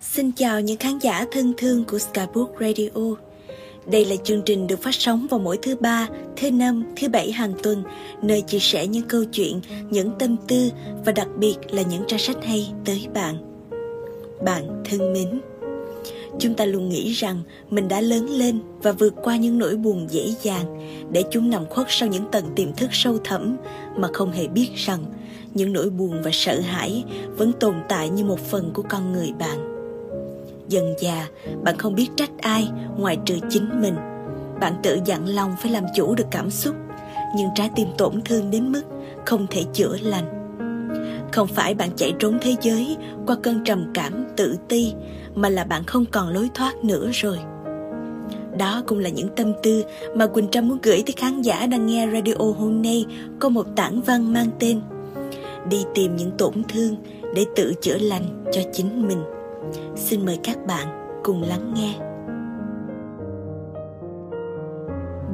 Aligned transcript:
Xin 0.00 0.32
chào 0.32 0.60
những 0.60 0.76
khán 0.76 0.98
giả 0.98 1.26
thân 1.30 1.52
thương 1.56 1.84
của 1.84 1.98
Skybook 1.98 2.50
Radio. 2.60 3.16
Đây 3.86 4.04
là 4.04 4.16
chương 4.24 4.42
trình 4.42 4.66
được 4.66 4.82
phát 4.82 4.94
sóng 4.94 5.26
vào 5.30 5.40
mỗi 5.40 5.58
thứ 5.62 5.76
ba, 5.76 6.08
thứ 6.36 6.50
năm, 6.50 6.84
thứ 6.96 7.08
bảy 7.08 7.32
hàng 7.32 7.52
tuần, 7.62 7.82
nơi 8.22 8.42
chia 8.42 8.58
sẻ 8.58 8.86
những 8.86 9.08
câu 9.08 9.24
chuyện, 9.24 9.60
những 9.90 10.10
tâm 10.18 10.36
tư 10.48 10.70
và 11.04 11.12
đặc 11.12 11.28
biệt 11.36 11.56
là 11.70 11.82
những 11.82 12.02
trang 12.06 12.18
sách 12.18 12.44
hay 12.44 12.72
tới 12.84 13.06
bạn. 13.14 13.36
Bạn 14.44 14.82
thân 14.84 15.12
mến, 15.12 15.40
chúng 16.38 16.54
ta 16.54 16.64
luôn 16.64 16.88
nghĩ 16.88 17.12
rằng 17.12 17.42
mình 17.70 17.88
đã 17.88 18.00
lớn 18.00 18.30
lên 18.30 18.58
và 18.82 18.92
vượt 18.92 19.14
qua 19.22 19.36
những 19.36 19.58
nỗi 19.58 19.76
buồn 19.76 20.06
dễ 20.10 20.34
dàng 20.42 20.78
để 21.12 21.24
chúng 21.30 21.50
nằm 21.50 21.66
khuất 21.66 21.86
sau 21.90 22.08
những 22.08 22.24
tầng 22.32 22.44
tiềm 22.56 22.72
thức 22.72 22.88
sâu 22.92 23.18
thẳm 23.24 23.56
mà 23.96 24.08
không 24.12 24.32
hề 24.32 24.48
biết 24.48 24.68
rằng 24.74 25.04
những 25.54 25.72
nỗi 25.72 25.90
buồn 25.90 26.22
và 26.22 26.30
sợ 26.32 26.60
hãi 26.60 27.04
vẫn 27.36 27.52
tồn 27.52 27.74
tại 27.88 28.10
như 28.10 28.24
một 28.24 28.40
phần 28.40 28.70
của 28.74 28.82
con 28.82 29.12
người 29.12 29.32
bạn 29.38 29.77
dần 30.68 30.94
già, 30.98 31.28
bạn 31.64 31.78
không 31.78 31.94
biết 31.94 32.08
trách 32.16 32.30
ai 32.40 32.68
ngoài 32.96 33.18
trừ 33.24 33.38
chính 33.50 33.80
mình. 33.80 33.94
Bạn 34.60 34.74
tự 34.82 34.98
dặn 35.04 35.28
lòng 35.28 35.54
phải 35.62 35.72
làm 35.72 35.84
chủ 35.96 36.14
được 36.14 36.26
cảm 36.30 36.50
xúc, 36.50 36.74
nhưng 37.36 37.48
trái 37.54 37.70
tim 37.76 37.88
tổn 37.98 38.20
thương 38.24 38.50
đến 38.50 38.72
mức 38.72 38.82
không 39.26 39.46
thể 39.50 39.64
chữa 39.72 39.96
lành. 40.02 40.24
Không 41.32 41.46
phải 41.46 41.74
bạn 41.74 41.90
chạy 41.96 42.12
trốn 42.18 42.38
thế 42.40 42.54
giới 42.62 42.96
qua 43.26 43.36
cơn 43.42 43.64
trầm 43.64 43.90
cảm 43.94 44.24
tự 44.36 44.56
ti, 44.68 44.94
mà 45.34 45.48
là 45.48 45.64
bạn 45.64 45.84
không 45.84 46.04
còn 46.06 46.28
lối 46.28 46.50
thoát 46.54 46.84
nữa 46.84 47.10
rồi. 47.12 47.38
Đó 48.58 48.82
cũng 48.86 48.98
là 48.98 49.08
những 49.08 49.28
tâm 49.36 49.52
tư 49.62 49.84
mà 50.14 50.26
Quỳnh 50.26 50.48
Trâm 50.48 50.68
muốn 50.68 50.78
gửi 50.82 51.02
tới 51.06 51.14
khán 51.16 51.42
giả 51.42 51.66
đang 51.66 51.86
nghe 51.86 52.08
radio 52.12 52.34
hôm 52.58 52.82
nay 52.82 53.06
có 53.38 53.48
một 53.48 53.66
tảng 53.76 54.00
văn 54.02 54.32
mang 54.32 54.48
tên 54.58 54.80
Đi 55.70 55.84
tìm 55.94 56.16
những 56.16 56.30
tổn 56.38 56.62
thương 56.68 56.96
để 57.34 57.46
tự 57.56 57.72
chữa 57.80 57.98
lành 57.98 58.44
cho 58.52 58.60
chính 58.72 59.08
mình. 59.08 59.37
Xin 59.96 60.26
mời 60.26 60.38
các 60.44 60.66
bạn 60.66 60.86
cùng 61.22 61.42
lắng 61.42 61.74
nghe. 61.74 61.94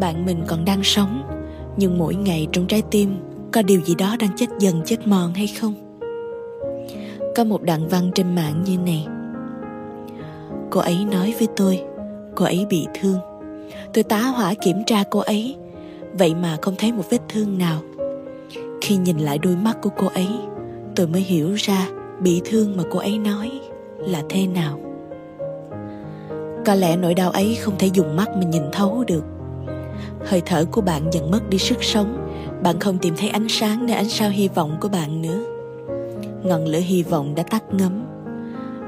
Bạn 0.01 0.27
mình 0.27 0.45
còn 0.47 0.65
đang 0.65 0.83
sống, 0.83 1.23
nhưng 1.77 1.99
mỗi 1.99 2.15
ngày 2.15 2.47
trong 2.53 2.67
trái 2.67 2.83
tim 2.91 3.17
có 3.53 3.63
điều 3.63 3.81
gì 3.81 3.95
đó 3.95 4.17
đang 4.21 4.31
chết 4.37 4.47
dần 4.59 4.83
chết 4.85 5.07
mòn 5.07 5.35
hay 5.35 5.47
không? 5.47 5.75
Có 7.37 7.45
một 7.45 7.63
đoạn 7.63 7.89
văn 7.89 8.11
trên 8.15 8.35
mạng 8.35 8.63
như 8.65 8.79
này. 8.79 9.07
Cô 10.71 10.81
ấy 10.81 11.05
nói 11.13 11.35
với 11.39 11.49
tôi, 11.57 11.83
cô 12.35 12.45
ấy 12.45 12.67
bị 12.71 12.87
thương. 13.01 13.19
Tôi 13.93 14.05
tá 14.05 14.19
hỏa 14.19 14.55
kiểm 14.55 14.77
tra 14.87 15.05
cô 15.11 15.21
ấy, 15.21 15.57
vậy 16.19 16.35
mà 16.35 16.57
không 16.63 16.75
thấy 16.79 16.93
một 16.93 17.05
vết 17.11 17.21
thương 17.29 17.59
nào. 17.59 17.81
Khi 18.81 18.97
nhìn 18.97 19.19
lại 19.19 19.39
đôi 19.39 19.57
mắt 19.57 19.77
của 19.83 19.91
cô 19.97 20.07
ấy, 20.07 20.29
tôi 20.97 21.07
mới 21.07 21.21
hiểu 21.21 21.55
ra 21.55 21.89
bị 22.21 22.43
thương 22.45 22.77
mà 22.77 22.83
cô 22.91 22.99
ấy 22.99 23.19
nói 23.19 23.61
là 23.99 24.23
thế 24.29 24.47
nào? 24.47 24.81
Có 26.67 26.75
lẽ 26.75 26.97
nỗi 26.97 27.15
đau 27.15 27.31
ấy 27.31 27.59
không 27.61 27.75
thể 27.79 27.87
dùng 27.87 28.17
mắt 28.17 28.29
mình 28.37 28.51
nhìn 28.51 28.63
thấu 28.73 29.05
được. 29.07 29.25
Hơi 30.27 30.43
thở 30.47 30.65
của 30.65 30.81
bạn 30.81 31.03
dần 31.13 31.31
mất 31.31 31.49
đi 31.49 31.59
sức 31.59 31.85
sống. 31.85 32.31
Bạn 32.63 32.81
không 32.81 32.99
tìm 32.99 33.15
thấy 33.17 33.29
ánh 33.29 33.49
sáng 33.49 33.87
nơi 33.87 33.97
ánh 33.97 34.09
sao 34.09 34.31
hy 34.31 34.49
vọng 34.49 34.77
của 34.81 34.89
bạn 34.89 35.23
nữa. 35.23 35.45
Ngọn 36.43 36.65
lửa 36.65 36.79
hy 36.79 37.03
vọng 37.03 37.35
đã 37.35 37.43
tắt 37.43 37.63
ngấm. 37.73 38.05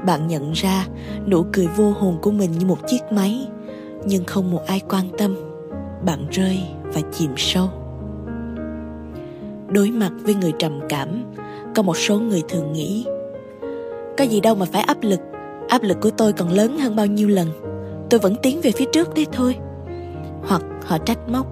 Bạn 0.05 0.27
nhận 0.27 0.51
ra 0.51 0.87
nụ 1.27 1.45
cười 1.53 1.67
vô 1.67 1.91
hồn 1.91 2.17
của 2.21 2.31
mình 2.31 2.51
như 2.51 2.65
một 2.65 2.77
chiếc 2.87 3.01
máy, 3.11 3.47
nhưng 4.05 4.25
không 4.25 4.51
một 4.51 4.61
ai 4.67 4.81
quan 4.89 5.05
tâm. 5.17 5.35
Bạn 6.05 6.27
rơi 6.31 6.59
và 6.83 7.01
chìm 7.11 7.31
sâu. 7.37 7.69
Đối 9.69 9.91
mặt 9.91 10.11
với 10.23 10.35
người 10.35 10.53
trầm 10.59 10.79
cảm, 10.89 11.23
có 11.75 11.83
một 11.83 11.97
số 11.97 12.19
người 12.19 12.43
thường 12.49 12.73
nghĩ 12.73 13.05
có 14.17 14.23
gì 14.23 14.41
đâu 14.41 14.55
mà 14.55 14.65
phải 14.71 14.81
áp 14.81 14.97
lực. 15.01 15.19
Áp 15.69 15.83
lực 15.83 15.97
của 16.01 16.09
tôi 16.09 16.33
còn 16.33 16.49
lớn 16.49 16.77
hơn 16.77 16.95
bao 16.95 17.05
nhiêu 17.05 17.27
lần. 17.27 17.47
Tôi 18.09 18.19
vẫn 18.19 18.35
tiến 18.41 18.59
về 18.63 18.71
phía 18.71 18.85
trước 18.93 19.13
đấy 19.13 19.27
thôi. 19.31 19.55
Hoặc 20.43 20.61
họ 20.85 20.97
trách 20.97 21.29
móc. 21.29 21.47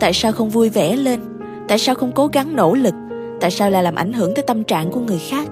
Tại 0.00 0.12
sao 0.12 0.32
không 0.32 0.48
vui 0.48 0.68
vẻ 0.68 0.96
lên? 0.96 1.20
Tại 1.68 1.78
sao 1.78 1.94
không 1.94 2.12
cố 2.12 2.26
gắng 2.26 2.56
nỗ 2.56 2.74
lực? 2.74 2.94
Tại 3.40 3.50
sao 3.50 3.70
lại 3.70 3.82
làm 3.82 3.94
ảnh 3.94 4.12
hưởng 4.12 4.34
tới 4.34 4.44
tâm 4.46 4.64
trạng 4.64 4.90
của 4.90 5.00
người 5.00 5.18
khác? 5.18 5.48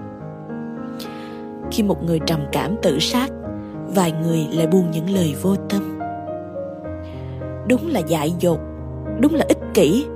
Khi 1.71 1.83
một 1.83 2.05
người 2.05 2.21
trầm 2.27 2.41
cảm 2.53 2.77
tự 2.83 2.99
sát, 2.99 3.31
vài 3.95 4.12
người 4.12 4.47
lại 4.53 4.66
buông 4.66 4.91
những 4.91 5.11
lời 5.11 5.34
vô 5.43 5.56
tâm. 5.56 5.99
Đúng 7.69 7.89
là 7.89 8.00
dại 8.00 8.33
dột. 8.41 8.59
Đúng 9.21 9.34
là 9.34 9.45
ích 9.49 9.59
kỷ. 9.75 10.06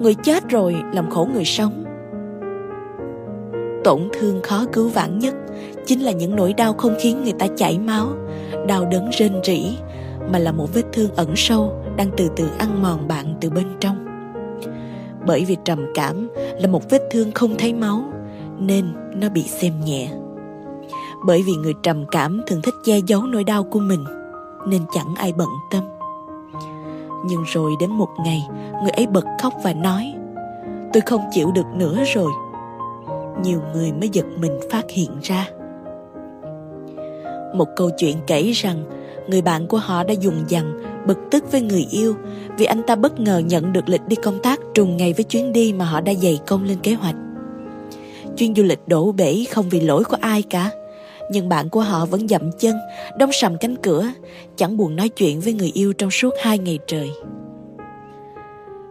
Người 0.00 0.14
chết 0.14 0.48
rồi, 0.48 0.76
làm 0.92 1.10
khổ 1.10 1.28
người 1.34 1.44
sống 1.44 1.83
tổn 3.84 4.08
thương 4.12 4.42
khó 4.42 4.64
cứu 4.72 4.88
vãn 4.88 5.18
nhất 5.18 5.34
chính 5.86 6.00
là 6.00 6.12
những 6.12 6.36
nỗi 6.36 6.52
đau 6.52 6.72
không 6.72 6.94
khiến 7.00 7.22
người 7.24 7.32
ta 7.38 7.46
chảy 7.56 7.78
máu, 7.78 8.06
đau 8.68 8.84
đớn 8.84 9.10
rên 9.12 9.40
rỉ, 9.44 9.76
mà 10.32 10.38
là 10.38 10.52
một 10.52 10.74
vết 10.74 10.82
thương 10.92 11.10
ẩn 11.16 11.36
sâu 11.36 11.72
đang 11.96 12.10
từ 12.16 12.28
từ 12.36 12.48
ăn 12.58 12.82
mòn 12.82 13.08
bạn 13.08 13.34
từ 13.40 13.50
bên 13.50 13.66
trong. 13.80 14.06
Bởi 15.26 15.44
vì 15.44 15.56
trầm 15.64 15.86
cảm 15.94 16.30
là 16.60 16.68
một 16.68 16.90
vết 16.90 17.02
thương 17.10 17.32
không 17.32 17.54
thấy 17.58 17.74
máu, 17.74 18.04
nên 18.58 18.86
nó 19.16 19.28
bị 19.28 19.42
xem 19.42 19.72
nhẹ. 19.84 20.10
Bởi 21.26 21.42
vì 21.46 21.52
người 21.52 21.74
trầm 21.82 22.04
cảm 22.10 22.40
thường 22.46 22.62
thích 22.62 22.74
che 22.84 22.98
giấu 23.06 23.22
nỗi 23.22 23.44
đau 23.44 23.64
của 23.64 23.80
mình, 23.80 24.04
nên 24.68 24.82
chẳng 24.94 25.14
ai 25.16 25.32
bận 25.32 25.48
tâm. 25.70 25.84
Nhưng 27.26 27.44
rồi 27.46 27.72
đến 27.80 27.90
một 27.90 28.08
ngày, 28.24 28.48
người 28.82 28.90
ấy 28.90 29.06
bật 29.06 29.24
khóc 29.42 29.54
và 29.64 29.72
nói, 29.72 30.14
tôi 30.92 31.00
không 31.06 31.20
chịu 31.32 31.52
được 31.52 31.66
nữa 31.74 32.04
rồi 32.14 32.30
nhiều 33.42 33.60
người 33.74 33.92
mới 33.92 34.08
giật 34.08 34.26
mình 34.36 34.58
phát 34.70 34.90
hiện 34.90 35.10
ra. 35.22 35.48
Một 37.54 37.68
câu 37.76 37.90
chuyện 37.98 38.16
kể 38.26 38.50
rằng 38.50 38.84
người 39.28 39.42
bạn 39.42 39.66
của 39.66 39.78
họ 39.78 40.04
đã 40.04 40.14
dùng 40.14 40.44
dằn, 40.48 40.82
bực 41.06 41.18
tức 41.30 41.52
với 41.52 41.60
người 41.60 41.86
yêu 41.90 42.14
vì 42.58 42.64
anh 42.64 42.82
ta 42.82 42.96
bất 42.96 43.20
ngờ 43.20 43.38
nhận 43.38 43.72
được 43.72 43.88
lịch 43.88 44.06
đi 44.08 44.16
công 44.16 44.42
tác 44.42 44.60
trùng 44.74 44.96
ngày 44.96 45.12
với 45.12 45.24
chuyến 45.24 45.52
đi 45.52 45.72
mà 45.72 45.84
họ 45.84 46.00
đã 46.00 46.14
dày 46.14 46.40
công 46.46 46.64
lên 46.64 46.78
kế 46.82 46.94
hoạch. 46.94 47.16
Chuyến 48.36 48.54
du 48.54 48.62
lịch 48.62 48.88
đổ 48.88 49.12
bể 49.12 49.44
không 49.50 49.68
vì 49.68 49.80
lỗi 49.80 50.04
của 50.04 50.16
ai 50.20 50.42
cả, 50.42 50.70
nhưng 51.30 51.48
bạn 51.48 51.68
của 51.68 51.80
họ 51.80 52.06
vẫn 52.06 52.28
dậm 52.28 52.52
chân, 52.58 52.76
đóng 53.18 53.32
sầm 53.32 53.58
cánh 53.58 53.76
cửa, 53.76 54.06
chẳng 54.56 54.76
buồn 54.76 54.96
nói 54.96 55.08
chuyện 55.08 55.40
với 55.40 55.52
người 55.52 55.70
yêu 55.74 55.92
trong 55.92 56.10
suốt 56.10 56.34
hai 56.42 56.58
ngày 56.58 56.78
trời. 56.86 57.10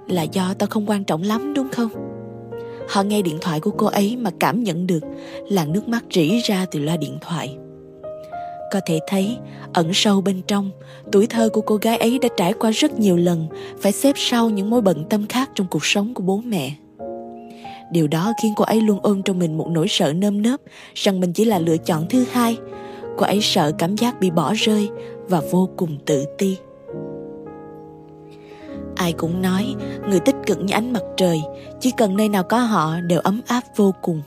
Là 0.08 0.24
do 0.24 0.54
tao 0.60 0.68
không 0.70 0.90
quan 0.90 1.04
trọng 1.04 1.24
lắm, 1.24 1.54
đúng 1.54 1.70
không? 1.72 2.13
Họ 2.90 3.04
nghe 3.04 3.22
điện 3.22 3.38
thoại 3.42 3.60
của 3.60 3.72
cô 3.72 3.86
ấy 3.86 4.18
mà 4.18 4.32
cảm 4.40 4.64
nhận 4.64 4.88
được 4.88 5.04
làn 5.50 5.74
nước 5.74 5.88
mắt 5.88 6.04
rỉ 6.12 6.40
ra 6.40 6.66
từ 6.72 6.80
loa 6.80 6.98
điện 6.98 7.18
thoại. 7.22 7.58
Có 8.72 8.80
thể 8.86 9.00
thấy, 9.08 9.38
ẩn 9.74 9.94
sâu 9.94 10.22
bên 10.22 10.42
trong, 10.48 10.72
tuổi 11.12 11.28
thơ 11.28 11.50
của 11.54 11.62
cô 11.62 11.76
gái 11.76 11.98
ấy 11.98 12.20
đã 12.20 12.30
trải 12.38 12.54
qua 12.54 12.72
rất 12.72 13.00
nhiều 13.00 13.18
lần 13.18 13.48
phải 13.82 13.92
xếp 13.92 14.14
sau 14.18 14.50
những 14.50 14.70
mối 14.70 14.82
bận 14.82 15.06
tâm 15.10 15.28
khác 15.28 15.50
trong 15.56 15.68
cuộc 15.68 15.86
sống 15.86 16.14
của 16.14 16.24
bố 16.24 16.42
mẹ. 16.46 16.72
Điều 17.92 18.08
đó 18.08 18.34
khiến 18.42 18.54
cô 18.56 18.64
ấy 18.64 18.82
luôn 18.82 19.00
ôm 19.04 19.22
trong 19.22 19.40
mình 19.40 19.58
một 19.58 19.68
nỗi 19.72 19.88
sợ 19.88 20.14
nơm 20.14 20.42
nớp 20.42 20.62
rằng 20.94 21.20
mình 21.20 21.34
chỉ 21.34 21.46
là 21.46 21.60
lựa 21.60 21.78
chọn 21.78 22.06
thứ 22.10 22.26
hai. 22.32 22.58
Cô 23.18 23.26
ấy 23.26 23.42
sợ 23.42 23.72
cảm 23.78 23.96
giác 23.96 24.20
bị 24.20 24.32
bỏ 24.32 24.54
rơi 24.58 24.90
và 25.28 25.42
vô 25.52 25.70
cùng 25.78 25.98
tự 26.06 26.26
ti. 26.38 26.58
Ai 29.04 29.14
cũng 29.14 29.42
nói 29.42 29.76
người 30.10 30.20
tích 30.20 30.36
cực 30.46 30.60
như 30.60 30.74
ánh 30.74 30.94
mặt 30.94 31.04
trời, 31.18 31.42
chỉ 31.80 31.92
cần 31.98 32.18
nơi 32.18 32.30
nào 32.30 32.44
có 32.44 32.60
họ 32.60 33.00
đều 33.02 33.20
ấm 33.20 33.42
áp 33.48 33.62
vô 33.76 33.94
cùng. 34.02 34.22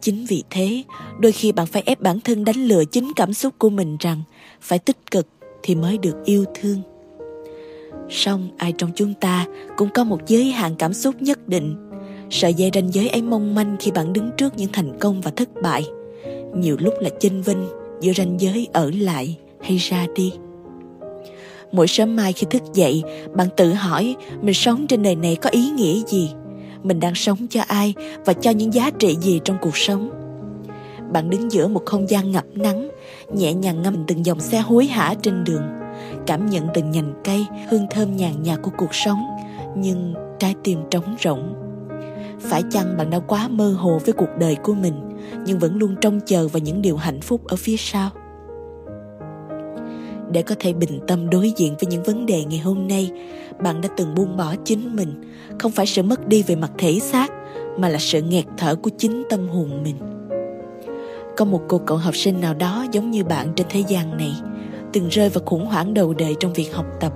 Chính 0.00 0.26
vì 0.26 0.42
thế, 0.50 0.82
đôi 1.20 1.32
khi 1.32 1.52
bạn 1.52 1.66
phải 1.66 1.82
ép 1.86 2.00
bản 2.00 2.20
thân 2.20 2.44
đánh 2.44 2.56
lừa 2.56 2.84
chính 2.84 3.12
cảm 3.16 3.32
xúc 3.32 3.54
của 3.58 3.70
mình 3.70 3.96
rằng 4.00 4.22
phải 4.60 4.78
tích 4.78 5.10
cực 5.10 5.26
thì 5.62 5.74
mới 5.74 5.98
được 5.98 6.16
yêu 6.24 6.44
thương. 6.54 6.82
Song 8.10 8.48
ai 8.56 8.72
trong 8.78 8.90
chúng 8.94 9.14
ta 9.14 9.46
cũng 9.76 9.88
có 9.94 10.04
một 10.04 10.20
giới 10.26 10.44
hạn 10.44 10.74
cảm 10.78 10.92
xúc 10.92 11.22
nhất 11.22 11.48
định. 11.48 11.90
Sợi 12.30 12.54
dây 12.54 12.70
ranh 12.74 12.92
giới 12.92 13.08
ấy 13.08 13.22
mong 13.22 13.54
manh 13.54 13.76
khi 13.80 13.90
bạn 13.90 14.12
đứng 14.12 14.30
trước 14.36 14.56
những 14.56 14.72
thành 14.72 14.98
công 15.00 15.20
và 15.20 15.30
thất 15.30 15.48
bại. 15.62 15.86
Nhiều 16.54 16.76
lúc 16.80 16.94
là 17.00 17.10
chênh 17.20 17.42
vinh 17.42 17.66
giữa 18.00 18.12
ranh 18.12 18.40
giới 18.40 18.68
ở 18.72 18.90
lại 18.94 19.36
hay 19.62 19.76
ra 19.76 20.06
đi. 20.14 20.32
Mỗi 21.72 21.86
sớm 21.86 22.16
mai 22.16 22.32
khi 22.32 22.46
thức 22.50 22.62
dậy, 22.74 23.02
bạn 23.34 23.48
tự 23.56 23.72
hỏi 23.72 24.16
mình 24.40 24.54
sống 24.54 24.86
trên 24.86 25.02
đời 25.02 25.16
này 25.16 25.36
có 25.36 25.50
ý 25.50 25.70
nghĩa 25.70 26.00
gì? 26.06 26.30
Mình 26.82 27.00
đang 27.00 27.14
sống 27.14 27.38
cho 27.50 27.62
ai 27.66 27.94
và 28.24 28.32
cho 28.32 28.50
những 28.50 28.74
giá 28.74 28.90
trị 28.90 29.16
gì 29.20 29.40
trong 29.44 29.56
cuộc 29.60 29.76
sống? 29.76 30.10
Bạn 31.12 31.30
đứng 31.30 31.52
giữa 31.52 31.68
một 31.68 31.82
không 31.86 32.08
gian 32.08 32.32
ngập 32.32 32.44
nắng, 32.54 32.88
nhẹ 33.32 33.54
nhàng 33.54 33.82
ngâm 33.82 34.04
từng 34.06 34.26
dòng 34.26 34.40
xe 34.40 34.60
hối 34.60 34.86
hả 34.86 35.14
trên 35.22 35.44
đường, 35.44 35.62
cảm 36.26 36.46
nhận 36.46 36.68
từng 36.74 36.90
nhành 36.90 37.12
cây, 37.24 37.46
hương 37.70 37.86
thơm 37.90 38.16
nhàn 38.16 38.42
nhạt 38.42 38.58
của 38.62 38.70
cuộc 38.76 38.94
sống, 38.94 39.20
nhưng 39.76 40.14
trái 40.38 40.54
tim 40.64 40.78
trống 40.90 41.16
rỗng. 41.20 41.54
Phải 42.40 42.62
chăng 42.70 42.96
bạn 42.96 43.10
đã 43.10 43.18
quá 43.18 43.48
mơ 43.48 43.72
hồ 43.78 44.00
với 44.04 44.12
cuộc 44.12 44.28
đời 44.38 44.56
của 44.62 44.74
mình, 44.74 44.94
nhưng 45.46 45.58
vẫn 45.58 45.76
luôn 45.76 45.96
trông 46.00 46.20
chờ 46.26 46.48
vào 46.48 46.60
những 46.60 46.82
điều 46.82 46.96
hạnh 46.96 47.20
phúc 47.20 47.40
ở 47.46 47.56
phía 47.56 47.76
sau? 47.76 48.10
Để 50.32 50.42
có 50.42 50.54
thể 50.58 50.72
bình 50.72 51.00
tâm 51.06 51.30
đối 51.30 51.50
diện 51.56 51.74
với 51.80 51.86
những 51.90 52.02
vấn 52.02 52.26
đề 52.26 52.44
ngày 52.44 52.58
hôm 52.58 52.88
nay. 52.88 53.10
Bạn 53.62 53.80
đã 53.80 53.88
từng 53.96 54.14
buông 54.14 54.36
bỏ 54.36 54.54
chính 54.64 54.96
mình, 54.96 55.32
không 55.58 55.72
phải 55.72 55.86
sự 55.86 56.02
mất 56.02 56.28
đi 56.28 56.42
về 56.42 56.56
mặt 56.56 56.70
thể 56.78 56.98
xác, 57.00 57.32
mà 57.78 57.88
là 57.88 57.98
sự 57.98 58.22
nghẹt 58.22 58.44
thở 58.56 58.74
của 58.74 58.90
chính 58.98 59.22
tâm 59.30 59.48
hồn 59.48 59.82
mình. 59.82 59.96
Có 61.36 61.44
một 61.44 61.60
cô 61.68 61.78
cậu 61.78 61.96
học 61.96 62.16
sinh 62.16 62.40
nào 62.40 62.54
đó 62.54 62.86
giống 62.92 63.10
như 63.10 63.24
bạn 63.24 63.52
trên 63.56 63.66
thế 63.70 63.84
gian 63.88 64.16
này, 64.16 64.32
từng 64.92 65.08
rơi 65.08 65.28
vào 65.28 65.42
khủng 65.46 65.66
hoảng 65.66 65.94
đầu 65.94 66.14
đời 66.14 66.36
trong 66.40 66.52
việc 66.52 66.74
học 66.74 66.86
tập. 67.00 67.12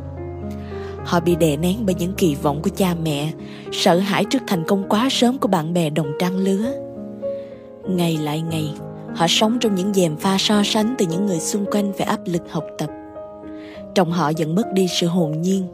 Họ 1.04 1.20
bị 1.20 1.36
đè 1.36 1.56
nén 1.56 1.76
bởi 1.86 1.94
những 1.94 2.12
kỳ 2.12 2.34
vọng 2.34 2.62
của 2.62 2.70
cha 2.76 2.94
mẹ, 3.02 3.32
sợ 3.72 3.98
hãi 3.98 4.24
trước 4.24 4.42
thành 4.46 4.64
công 4.66 4.88
quá 4.88 5.08
sớm 5.10 5.38
của 5.38 5.48
bạn 5.48 5.74
bè 5.74 5.90
đồng 5.90 6.12
trang 6.18 6.36
lứa. 6.36 6.72
Ngày 7.88 8.18
lại 8.22 8.42
ngày, 8.50 8.74
họ 9.14 9.26
sống 9.28 9.58
trong 9.60 9.74
những 9.74 9.94
dèm 9.94 10.16
pha 10.16 10.36
so 10.38 10.62
sánh 10.64 10.94
từ 10.98 11.06
những 11.06 11.26
người 11.26 11.40
xung 11.40 11.64
quanh 11.70 11.92
về 11.92 12.04
áp 12.04 12.20
lực 12.26 12.42
học 12.50 12.64
tập 12.78 12.90
trong 13.94 14.12
họ 14.12 14.28
dần 14.28 14.54
mất 14.54 14.72
đi 14.72 14.86
sự 14.88 15.06
hồn 15.06 15.40
nhiên, 15.42 15.66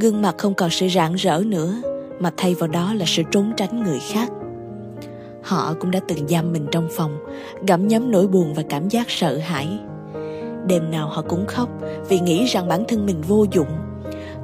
gương 0.00 0.22
mặt 0.22 0.34
không 0.38 0.54
còn 0.54 0.70
sự 0.70 0.88
rạng 0.88 1.14
rỡ 1.14 1.42
nữa, 1.46 1.74
mà 2.18 2.32
thay 2.36 2.54
vào 2.54 2.68
đó 2.68 2.94
là 2.94 3.04
sự 3.06 3.22
trốn 3.30 3.52
tránh 3.56 3.82
người 3.82 4.00
khác. 4.12 4.28
Họ 5.42 5.74
cũng 5.80 5.90
đã 5.90 6.00
từng 6.08 6.28
giam 6.28 6.52
mình 6.52 6.66
trong 6.70 6.88
phòng 6.90 7.18
gặm 7.66 7.88
nhấm 7.88 8.10
nỗi 8.10 8.26
buồn 8.26 8.54
và 8.54 8.62
cảm 8.68 8.88
giác 8.88 9.10
sợ 9.10 9.38
hãi. 9.38 9.68
Đêm 10.66 10.90
nào 10.90 11.08
họ 11.08 11.22
cũng 11.28 11.46
khóc 11.46 11.68
vì 12.08 12.20
nghĩ 12.20 12.44
rằng 12.44 12.68
bản 12.68 12.84
thân 12.88 13.06
mình 13.06 13.22
vô 13.28 13.46
dụng, 13.52 13.68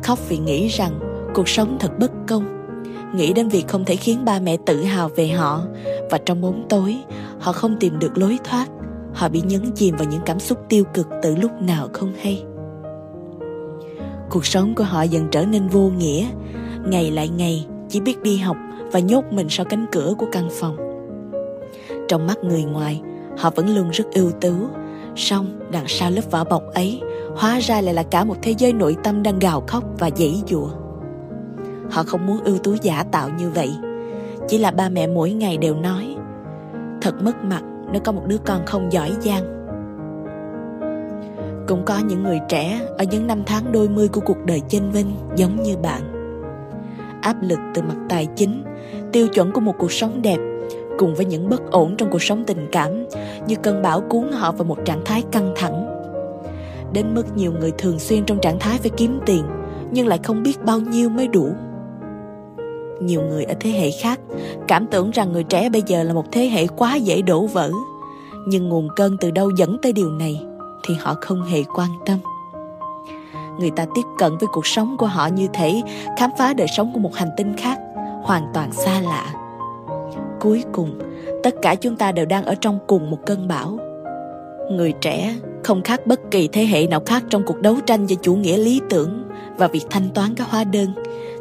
khóc 0.02 0.18
vì 0.28 0.38
nghĩ 0.38 0.68
rằng 0.68 1.00
cuộc 1.34 1.48
sống 1.48 1.76
thật 1.80 1.98
bất 1.98 2.10
công, 2.28 2.66
nghĩ 3.14 3.32
đến 3.32 3.48
việc 3.48 3.68
không 3.68 3.84
thể 3.84 3.96
khiến 3.96 4.24
ba 4.24 4.40
mẹ 4.40 4.56
tự 4.66 4.82
hào 4.82 5.08
về 5.08 5.28
họ, 5.28 5.62
và 6.10 6.18
trong 6.18 6.40
bóng 6.40 6.66
tối, 6.68 6.96
họ 7.38 7.52
không 7.52 7.76
tìm 7.80 7.98
được 7.98 8.18
lối 8.18 8.38
thoát, 8.44 8.66
họ 9.14 9.28
bị 9.28 9.40
nhấn 9.40 9.72
chìm 9.72 9.96
vào 9.96 10.08
những 10.10 10.22
cảm 10.26 10.40
xúc 10.40 10.58
tiêu 10.68 10.84
cực 10.94 11.08
từ 11.22 11.36
lúc 11.36 11.50
nào 11.60 11.88
không 11.92 12.12
hay 12.22 12.44
cuộc 14.30 14.46
sống 14.46 14.74
của 14.74 14.84
họ 14.84 15.02
dần 15.02 15.28
trở 15.30 15.44
nên 15.44 15.68
vô 15.68 15.88
nghĩa. 15.88 16.26
Ngày 16.86 17.10
lại 17.10 17.28
ngày, 17.28 17.66
chỉ 17.88 18.00
biết 18.00 18.22
đi 18.22 18.36
học 18.36 18.56
và 18.92 19.00
nhốt 19.00 19.24
mình 19.30 19.46
sau 19.50 19.66
cánh 19.66 19.86
cửa 19.92 20.14
của 20.18 20.26
căn 20.32 20.48
phòng. 20.52 20.76
Trong 22.08 22.26
mắt 22.26 22.38
người 22.44 22.64
ngoài, 22.64 23.00
họ 23.38 23.50
vẫn 23.50 23.74
luôn 23.74 23.90
rất 23.90 24.04
ưu 24.12 24.30
tú. 24.30 24.52
Song 25.16 25.60
đằng 25.72 25.84
sau 25.88 26.10
lớp 26.10 26.30
vỏ 26.30 26.44
bọc 26.44 26.62
ấy, 26.74 27.00
hóa 27.36 27.58
ra 27.58 27.80
lại 27.80 27.94
là 27.94 28.02
cả 28.02 28.24
một 28.24 28.36
thế 28.42 28.54
giới 28.58 28.72
nội 28.72 28.96
tâm 29.04 29.22
đang 29.22 29.38
gào 29.38 29.64
khóc 29.66 29.84
và 29.98 30.10
dãy 30.16 30.42
dụa. 30.48 30.70
Họ 31.90 32.02
không 32.02 32.26
muốn 32.26 32.40
ưu 32.44 32.58
tú 32.58 32.74
giả 32.82 33.02
tạo 33.02 33.28
như 33.38 33.50
vậy. 33.50 33.70
Chỉ 34.48 34.58
là 34.58 34.70
ba 34.70 34.88
mẹ 34.88 35.06
mỗi 35.06 35.32
ngày 35.32 35.56
đều 35.56 35.74
nói, 35.74 36.16
thật 37.02 37.14
mất 37.22 37.44
mặt, 37.44 37.62
nếu 37.92 38.02
có 38.04 38.12
một 38.12 38.22
đứa 38.26 38.38
con 38.38 38.66
không 38.66 38.92
giỏi 38.92 39.12
giang 39.20 39.59
cũng 41.70 41.84
có 41.84 41.98
những 41.98 42.22
người 42.22 42.40
trẻ 42.48 42.80
ở 42.98 43.04
những 43.10 43.26
năm 43.26 43.42
tháng 43.46 43.72
đôi 43.72 43.88
mươi 43.88 44.08
của 44.08 44.20
cuộc 44.20 44.36
đời 44.44 44.60
chênh 44.68 44.90
vinh 44.90 45.12
giống 45.36 45.62
như 45.62 45.76
bạn. 45.76 46.02
Áp 47.22 47.36
lực 47.42 47.58
từ 47.74 47.82
mặt 47.82 47.96
tài 48.08 48.26
chính, 48.36 48.64
tiêu 49.12 49.28
chuẩn 49.28 49.52
của 49.52 49.60
một 49.60 49.74
cuộc 49.78 49.92
sống 49.92 50.22
đẹp 50.22 50.38
cùng 50.98 51.14
với 51.14 51.26
những 51.26 51.48
bất 51.48 51.70
ổn 51.70 51.96
trong 51.96 52.10
cuộc 52.10 52.22
sống 52.22 52.44
tình 52.46 52.68
cảm 52.72 53.06
như 53.46 53.56
cơn 53.62 53.82
bão 53.82 54.00
cuốn 54.00 54.32
họ 54.32 54.52
vào 54.52 54.64
một 54.64 54.78
trạng 54.84 55.04
thái 55.04 55.22
căng 55.32 55.52
thẳng. 55.56 55.86
Đến 56.92 57.14
mức 57.14 57.36
nhiều 57.36 57.52
người 57.60 57.72
thường 57.78 57.98
xuyên 57.98 58.24
trong 58.24 58.38
trạng 58.38 58.58
thái 58.58 58.78
phải 58.78 58.90
kiếm 58.96 59.20
tiền 59.26 59.44
nhưng 59.90 60.06
lại 60.06 60.18
không 60.22 60.42
biết 60.42 60.64
bao 60.64 60.80
nhiêu 60.80 61.08
mới 61.08 61.28
đủ. 61.28 61.48
Nhiều 63.00 63.22
người 63.22 63.44
ở 63.44 63.54
thế 63.60 63.70
hệ 63.70 63.90
khác 64.02 64.20
cảm 64.68 64.86
tưởng 64.86 65.10
rằng 65.10 65.32
người 65.32 65.44
trẻ 65.44 65.70
bây 65.70 65.82
giờ 65.86 66.02
là 66.02 66.14
một 66.14 66.24
thế 66.32 66.46
hệ 66.46 66.66
quá 66.66 66.96
dễ 66.96 67.22
đổ 67.22 67.46
vỡ, 67.46 67.70
nhưng 68.46 68.68
nguồn 68.68 68.88
cơn 68.96 69.16
từ 69.20 69.30
đâu 69.30 69.50
dẫn 69.56 69.76
tới 69.82 69.92
điều 69.92 70.10
này? 70.10 70.49
Thì 70.88 70.94
họ 71.00 71.14
không 71.20 71.42
hề 71.42 71.64
quan 71.74 71.90
tâm. 72.06 72.18
Người 73.58 73.70
ta 73.70 73.86
tiếp 73.94 74.02
cận 74.18 74.38
với 74.38 74.48
cuộc 74.52 74.66
sống 74.66 74.96
của 74.96 75.06
họ 75.06 75.26
như 75.26 75.48
thể 75.52 75.82
khám 76.18 76.30
phá 76.38 76.54
đời 76.54 76.66
sống 76.76 76.90
của 76.94 77.00
một 77.00 77.14
hành 77.14 77.30
tinh 77.36 77.56
khác, 77.56 77.78
hoàn 78.22 78.46
toàn 78.54 78.72
xa 78.72 79.00
lạ. 79.00 79.34
Cuối 80.40 80.64
cùng, 80.72 80.98
tất 81.42 81.54
cả 81.62 81.74
chúng 81.74 81.96
ta 81.96 82.12
đều 82.12 82.26
đang 82.26 82.44
ở 82.44 82.54
trong 82.54 82.78
cùng 82.86 83.10
một 83.10 83.18
cơn 83.26 83.48
bão. 83.48 83.78
Người 84.70 84.92
trẻ 85.00 85.36
không 85.64 85.82
khác 85.82 86.06
bất 86.06 86.20
kỳ 86.30 86.48
thế 86.48 86.64
hệ 86.64 86.86
nào 86.86 87.00
khác 87.06 87.24
trong 87.30 87.42
cuộc 87.46 87.60
đấu 87.60 87.76
tranh 87.86 88.06
cho 88.06 88.16
chủ 88.22 88.34
nghĩa 88.34 88.56
lý 88.56 88.80
tưởng 88.90 89.22
và 89.56 89.66
việc 89.66 89.86
thanh 89.90 90.10
toán 90.14 90.34
các 90.34 90.50
hóa 90.50 90.64
đơn. 90.64 90.94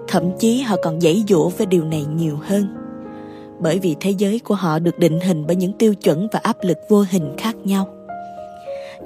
Thậm 0.07 0.24
chí 0.39 0.62
họ 0.62 0.75
còn 0.83 1.01
dãy 1.01 1.24
dỗ 1.27 1.50
với 1.50 1.68
điều 1.68 1.83
này 1.83 2.06
nhiều 2.15 2.38
hơn. 2.41 2.68
Bởi 3.59 3.80
vì 3.80 3.95
thế 4.00 4.12
giới 4.12 4.39
của 4.39 4.56
họ 4.56 4.80
được 4.80 5.00
định 5.00 5.19
hình 5.19 5.47
bởi 5.47 5.56
những 5.56 5.74
tiêu 5.74 5.95
chuẩn 5.95 6.27
và 6.31 6.39
áp 6.44 6.57
lực 6.62 6.77
vô 6.89 7.06
hình 7.12 7.33
khác 7.38 7.56
nhau 7.63 7.88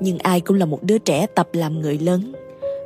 nhưng 0.02 0.18
ai 0.18 0.42
cũng 0.42 0.58
là 0.58 0.66
một 0.66 0.84
đứa 0.84 0.98
trẻ 0.98 1.28
tập 1.36 1.50
làm 1.54 1.82
người 1.82 1.98
lớn. 1.98 2.34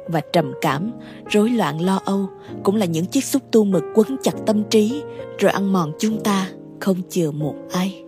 Và 0.07 0.21
trầm 0.33 0.53
cảm, 0.61 0.91
rối 1.29 1.49
loạn 1.49 1.81
lo 1.81 1.99
âu 2.05 2.27
cũng 2.63 2.75
là 2.75 2.85
những 2.85 3.05
chiếc 3.05 3.25
xúc 3.25 3.41
tu 3.51 3.63
mực 3.63 3.83
quấn 3.95 4.15
chặt 4.23 4.33
tâm 4.45 4.63
trí, 4.63 5.03
rồi 5.39 5.51
ăn 5.51 5.73
mòn 5.73 5.91
chúng 5.99 6.23
ta, 6.23 6.49
không 6.79 6.97
chừa 7.09 7.31
một 7.31 7.55
ai. 7.71 8.03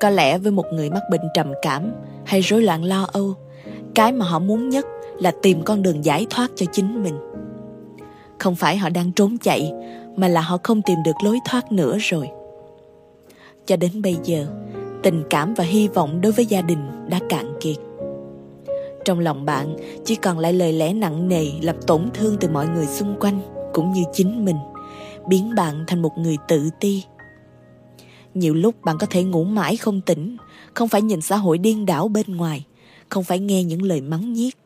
Có 0.00 0.10
lẽ 0.10 0.38
với 0.38 0.52
một 0.52 0.64
người 0.72 0.90
mắc 0.90 1.02
bệnh 1.10 1.20
trầm 1.34 1.52
cảm 1.62 1.92
hay 2.26 2.40
rối 2.40 2.62
loạn 2.62 2.84
lo 2.84 3.06
âu, 3.12 3.34
cái 3.94 4.12
mà 4.12 4.26
họ 4.26 4.38
muốn 4.38 4.68
nhất 4.68 4.86
là 5.20 5.32
tìm 5.42 5.62
con 5.62 5.82
đường 5.82 6.04
giải 6.04 6.26
thoát 6.30 6.50
cho 6.56 6.66
chính 6.72 7.02
mình. 7.02 7.18
Không 8.38 8.54
phải 8.54 8.76
họ 8.76 8.88
đang 8.88 9.12
trốn 9.12 9.38
chạy, 9.38 9.72
mà 10.16 10.28
là 10.28 10.40
họ 10.40 10.58
không 10.62 10.82
tìm 10.82 10.98
được 11.04 11.16
lối 11.24 11.38
thoát 11.44 11.72
nữa 11.72 11.96
rồi. 12.00 12.28
Cho 13.66 13.76
đến 13.76 14.02
bây 14.02 14.16
giờ 14.24 14.46
tình 15.02 15.22
cảm 15.30 15.54
và 15.54 15.64
hy 15.64 15.88
vọng 15.88 16.20
đối 16.20 16.32
với 16.32 16.46
gia 16.46 16.62
đình 16.62 17.08
đã 17.08 17.20
cạn 17.28 17.54
kiệt. 17.60 17.76
Trong 19.04 19.18
lòng 19.18 19.44
bạn, 19.44 19.76
chỉ 20.04 20.14
còn 20.14 20.38
lại 20.38 20.52
lời 20.52 20.72
lẽ 20.72 20.92
nặng 20.92 21.28
nề 21.28 21.46
làm 21.62 21.76
tổn 21.86 22.08
thương 22.14 22.36
từ 22.40 22.48
mọi 22.48 22.68
người 22.68 22.86
xung 22.86 23.16
quanh, 23.20 23.40
cũng 23.72 23.92
như 23.92 24.02
chính 24.12 24.44
mình, 24.44 24.56
biến 25.28 25.54
bạn 25.54 25.84
thành 25.86 26.02
một 26.02 26.12
người 26.18 26.36
tự 26.48 26.70
ti. 26.80 27.04
Nhiều 28.34 28.54
lúc 28.54 28.74
bạn 28.84 28.96
có 28.98 29.06
thể 29.10 29.24
ngủ 29.24 29.44
mãi 29.44 29.76
không 29.76 30.00
tỉnh, 30.00 30.36
không 30.74 30.88
phải 30.88 31.02
nhìn 31.02 31.20
xã 31.20 31.36
hội 31.36 31.58
điên 31.58 31.86
đảo 31.86 32.08
bên 32.08 32.36
ngoài, 32.36 32.66
không 33.08 33.24
phải 33.24 33.38
nghe 33.38 33.64
những 33.64 33.82
lời 33.82 34.00
mắng 34.00 34.32
nhiếc. 34.32 34.56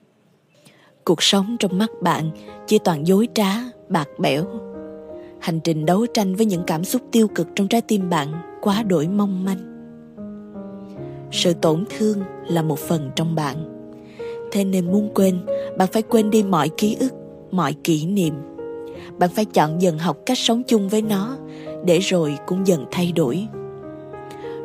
Cuộc 1.05 1.23
sống 1.23 1.56
trong 1.61 1.78
mắt 1.78 1.90
bạn 2.02 2.31
chỉ 2.67 2.78
toàn 2.78 3.06
dối 3.06 3.28
trá, 3.35 3.55
bạc 3.88 4.08
bẽo. 4.19 4.44
Hành 5.40 5.61
trình 5.61 5.87
đấu 5.87 6.06
tranh 6.14 6.35
với 6.35 6.46
những 6.46 6.62
cảm 6.67 6.85
xúc 6.85 7.02
tiêu 7.12 7.28
cực 7.28 7.49
trong 7.55 7.69
trái 7.69 7.81
tim 7.81 8.11
bạn 8.11 8.32
quá 8.61 8.82
đổi 8.82 9.08
mong 9.08 9.44
manh 9.44 9.71
sự 11.32 11.55
tổn 11.55 11.84
thương 11.90 12.19
là 12.46 12.62
một 12.62 12.79
phần 12.79 13.11
trong 13.17 13.34
bạn. 13.34 13.56
Thế 14.52 14.64
nên 14.64 14.93
muốn 14.93 15.11
quên, 15.14 15.38
bạn 15.79 15.88
phải 15.93 16.02
quên 16.02 16.31
đi 16.31 16.43
mọi 16.43 16.69
ký 16.76 16.96
ức, 17.00 17.12
mọi 17.50 17.75
kỷ 17.84 18.06
niệm. 18.06 18.34
Bạn 19.19 19.31
phải 19.31 19.44
chọn 19.44 19.82
dần 19.82 19.99
học 19.99 20.19
cách 20.26 20.38
sống 20.38 20.62
chung 20.67 20.88
với 20.88 21.02
nó, 21.02 21.37
để 21.84 21.99
rồi 21.99 22.38
cũng 22.46 22.67
dần 22.67 22.84
thay 22.90 23.12
đổi. 23.12 23.46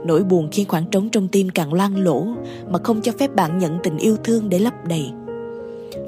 Nỗi 0.05 0.23
buồn 0.23 0.49
khi 0.51 0.63
khoảng 0.63 0.85
trống 0.85 1.09
trong 1.09 1.27
tim 1.27 1.49
càng 1.49 1.73
loang 1.73 2.03
lỗ 2.03 2.25
mà 2.69 2.79
không 2.83 3.01
cho 3.01 3.11
phép 3.19 3.35
bạn 3.35 3.57
nhận 3.57 3.77
tình 3.83 3.97
yêu 3.97 4.17
thương 4.23 4.49
để 4.49 4.59
lấp 4.59 4.73
đầy. 4.87 5.11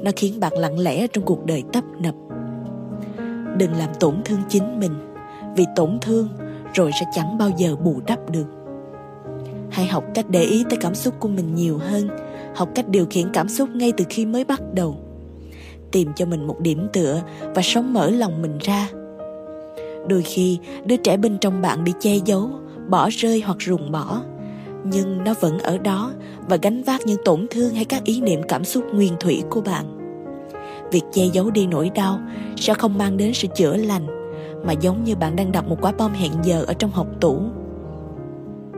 Nó 0.02 0.10
khiến 0.16 0.40
bạn 0.40 0.52
lặng 0.58 0.78
lẽ 0.78 1.06
trong 1.06 1.24
cuộc 1.24 1.44
đời 1.44 1.62
tấp 1.72 1.84
nập. 1.98 2.14
Đừng 3.58 3.72
làm 3.72 3.88
tổn 4.00 4.14
thương 4.24 4.40
chính 4.48 4.80
mình, 4.80 4.92
vì 5.56 5.64
tổn 5.76 5.98
thương 6.00 6.28
rồi 6.74 6.90
sẽ 7.00 7.06
chẳng 7.14 7.38
bao 7.38 7.50
giờ 7.58 7.76
bù 7.76 8.00
đắp 8.06 8.30
được 8.30 8.59
hãy 9.70 9.86
học 9.86 10.04
cách 10.14 10.26
để 10.28 10.42
ý 10.42 10.64
tới 10.70 10.78
cảm 10.80 10.94
xúc 10.94 11.14
của 11.20 11.28
mình 11.28 11.54
nhiều 11.54 11.78
hơn. 11.78 12.08
Học 12.54 12.68
cách 12.74 12.88
điều 12.88 13.06
khiển 13.10 13.26
cảm 13.32 13.48
xúc 13.48 13.68
ngay 13.74 13.92
từ 13.96 14.04
khi 14.08 14.26
mới 14.26 14.44
bắt 14.44 14.60
đầu. 14.74 14.96
Tìm 15.92 16.12
cho 16.16 16.26
mình 16.26 16.46
một 16.46 16.60
điểm 16.60 16.88
tựa 16.92 17.22
và 17.54 17.62
sống 17.62 17.92
mở 17.92 18.10
lòng 18.10 18.42
mình 18.42 18.58
ra. 18.60 18.88
Đôi 20.08 20.22
khi, 20.22 20.58
đứa 20.84 20.96
trẻ 20.96 21.16
bên 21.16 21.38
trong 21.38 21.62
bạn 21.62 21.84
bị 21.84 21.92
che 22.00 22.16
giấu, 22.24 22.50
bỏ 22.88 23.08
rơi 23.12 23.42
hoặc 23.46 23.56
ruồng 23.60 23.92
bỏ. 23.92 24.22
Nhưng 24.84 25.24
nó 25.24 25.34
vẫn 25.40 25.58
ở 25.58 25.78
đó 25.78 26.12
và 26.48 26.56
gánh 26.56 26.82
vác 26.82 27.06
những 27.06 27.24
tổn 27.24 27.46
thương 27.50 27.74
hay 27.74 27.84
các 27.84 28.04
ý 28.04 28.20
niệm 28.20 28.40
cảm 28.48 28.64
xúc 28.64 28.84
nguyên 28.94 29.12
thủy 29.20 29.42
của 29.50 29.60
bạn. 29.60 29.96
Việc 30.92 31.02
che 31.12 31.24
giấu 31.32 31.50
đi 31.50 31.66
nỗi 31.66 31.90
đau 31.94 32.20
sẽ 32.56 32.74
không 32.74 32.98
mang 32.98 33.16
đến 33.16 33.34
sự 33.34 33.48
chữa 33.56 33.76
lành, 33.76 34.06
mà 34.66 34.72
giống 34.72 35.04
như 35.04 35.16
bạn 35.16 35.36
đang 35.36 35.52
đặt 35.52 35.68
một 35.68 35.76
quả 35.80 35.92
bom 35.92 36.12
hẹn 36.12 36.32
giờ 36.42 36.64
ở 36.66 36.74
trong 36.74 36.90
hộp 36.90 37.06
tủ 37.20 37.40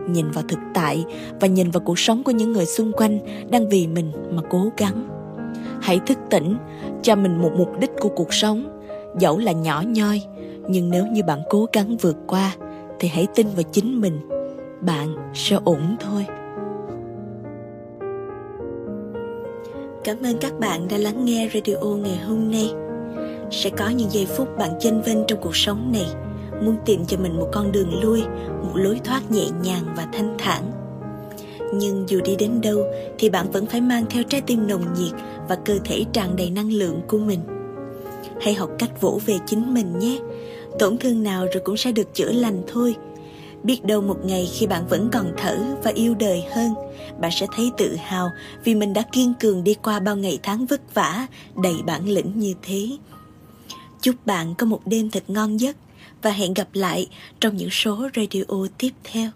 nhìn 0.08 0.30
vào 0.30 0.44
thực 0.48 0.58
tại 0.74 1.04
và 1.40 1.46
nhìn 1.46 1.70
vào 1.70 1.80
cuộc 1.80 1.98
sống 1.98 2.22
của 2.22 2.32
những 2.32 2.52
người 2.52 2.66
xung 2.66 2.92
quanh 2.92 3.18
đang 3.50 3.68
vì 3.68 3.86
mình 3.86 4.12
mà 4.30 4.42
cố 4.50 4.70
gắng. 4.76 5.08
Hãy 5.80 6.00
thức 6.06 6.18
tỉnh, 6.30 6.56
cho 7.02 7.16
mình 7.16 7.42
một 7.42 7.50
mục 7.56 7.80
đích 7.80 7.90
của 8.00 8.08
cuộc 8.08 8.34
sống. 8.34 8.80
Dẫu 9.18 9.38
là 9.38 9.52
nhỏ 9.52 9.82
nhoi, 9.86 10.22
nhưng 10.68 10.90
nếu 10.90 11.06
như 11.06 11.22
bạn 11.24 11.40
cố 11.50 11.66
gắng 11.72 11.96
vượt 11.96 12.16
qua, 12.26 12.54
thì 12.98 13.08
hãy 13.08 13.26
tin 13.34 13.46
vào 13.56 13.62
chính 13.62 14.00
mình. 14.00 14.20
Bạn 14.80 15.32
sẽ 15.34 15.58
ổn 15.64 15.96
thôi. 16.00 16.26
Cảm 20.04 20.16
ơn 20.22 20.38
các 20.40 20.58
bạn 20.58 20.88
đã 20.90 20.98
lắng 20.98 21.24
nghe 21.24 21.48
radio 21.54 21.86
ngày 21.86 22.18
hôm 22.26 22.50
nay. 22.50 22.72
Sẽ 23.50 23.70
có 23.70 23.88
những 23.88 24.10
giây 24.10 24.26
phút 24.26 24.48
bạn 24.58 24.70
chênh 24.80 25.02
vênh 25.02 25.18
trong 25.28 25.38
cuộc 25.42 25.56
sống 25.56 25.92
này 25.92 26.06
muốn 26.64 26.76
tìm 26.84 27.06
cho 27.06 27.16
mình 27.16 27.38
một 27.38 27.48
con 27.52 27.72
đường 27.72 28.02
lui, 28.02 28.22
một 28.62 28.74
lối 28.74 29.00
thoát 29.04 29.30
nhẹ 29.30 29.46
nhàng 29.62 29.84
và 29.96 30.08
thanh 30.12 30.34
thản. 30.38 30.72
Nhưng 31.74 32.04
dù 32.08 32.20
đi 32.20 32.36
đến 32.36 32.60
đâu 32.60 32.84
thì 33.18 33.30
bạn 33.30 33.50
vẫn 33.50 33.66
phải 33.66 33.80
mang 33.80 34.04
theo 34.10 34.22
trái 34.22 34.40
tim 34.40 34.68
nồng 34.68 34.94
nhiệt 34.94 35.12
và 35.48 35.56
cơ 35.56 35.78
thể 35.84 36.04
tràn 36.12 36.36
đầy 36.36 36.50
năng 36.50 36.72
lượng 36.72 37.00
của 37.08 37.18
mình. 37.18 37.40
Hãy 38.40 38.54
học 38.54 38.70
cách 38.78 39.00
vỗ 39.00 39.20
về 39.26 39.38
chính 39.46 39.74
mình 39.74 39.98
nhé. 39.98 40.18
Tổn 40.78 40.98
thương 40.98 41.22
nào 41.22 41.46
rồi 41.52 41.62
cũng 41.64 41.76
sẽ 41.76 41.92
được 41.92 42.14
chữa 42.14 42.32
lành 42.32 42.62
thôi. 42.66 42.94
Biết 43.62 43.84
đâu 43.84 44.00
một 44.00 44.24
ngày 44.24 44.48
khi 44.52 44.66
bạn 44.66 44.86
vẫn 44.88 45.08
còn 45.12 45.32
thở 45.36 45.58
và 45.82 45.90
yêu 45.94 46.14
đời 46.14 46.44
hơn, 46.52 46.74
bạn 47.20 47.30
sẽ 47.34 47.46
thấy 47.56 47.70
tự 47.78 47.96
hào 47.96 48.30
vì 48.64 48.74
mình 48.74 48.92
đã 48.92 49.02
kiên 49.12 49.32
cường 49.40 49.64
đi 49.64 49.74
qua 49.74 50.00
bao 50.00 50.16
ngày 50.16 50.38
tháng 50.42 50.66
vất 50.66 50.94
vả, 50.94 51.26
đầy 51.62 51.74
bản 51.86 52.08
lĩnh 52.08 52.38
như 52.38 52.54
thế. 52.62 52.88
Chúc 54.00 54.14
bạn 54.26 54.54
có 54.58 54.66
một 54.66 54.80
đêm 54.86 55.10
thật 55.10 55.22
ngon 55.28 55.60
giấc 55.60 55.76
và 56.22 56.30
hẹn 56.30 56.54
gặp 56.54 56.68
lại 56.72 57.06
trong 57.40 57.56
những 57.56 57.70
số 57.70 58.08
radio 58.16 58.66
tiếp 58.78 58.90
theo. 59.04 59.30